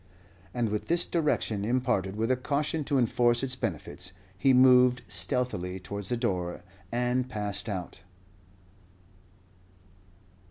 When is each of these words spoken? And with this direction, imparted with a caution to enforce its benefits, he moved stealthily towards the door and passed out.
And 0.51 0.69
with 0.69 0.87
this 0.87 1.05
direction, 1.05 1.63
imparted 1.63 2.15
with 2.15 2.31
a 2.31 2.35
caution 2.35 2.83
to 2.85 2.97
enforce 2.97 3.43
its 3.43 3.55
benefits, 3.55 4.13
he 4.35 4.51
moved 4.51 5.03
stealthily 5.07 5.79
towards 5.79 6.09
the 6.09 6.17
door 6.17 6.63
and 6.91 7.29
passed 7.29 7.69
out. 7.69 8.01